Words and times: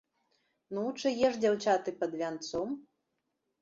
Ну, 0.77 0.85
чые 1.03 1.29
ж 1.35 1.45
дзяўчаты 1.45 1.97
пад 2.03 2.11
вянцом? 2.25 2.69